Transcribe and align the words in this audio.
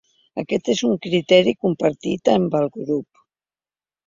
Aquest 0.43 0.71
és 0.73 0.79
un 0.87 0.95
criteri 1.03 1.53
compartit 1.67 2.33
en 2.35 2.49
el 2.63 2.67
grup. 2.79 3.23